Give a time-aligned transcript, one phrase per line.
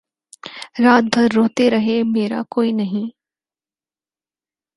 [0.83, 3.09] رات بھر روتے رہے مرا کوئی نہیں